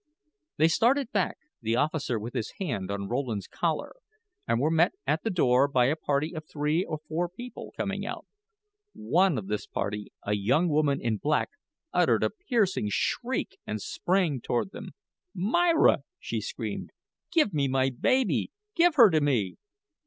[0.57, 3.93] They started back, the officer with his hand on Rowland's collar,
[4.47, 8.03] and were met at the door by a party of three or four people coming
[8.03, 8.25] out.
[8.95, 11.51] One of this party, a young woman in black,
[11.93, 14.93] uttered a piercing shriek and sprang toward them.
[15.35, 16.89] "Myra!" she screamed.
[17.31, 19.57] "Give me my baby give her to me."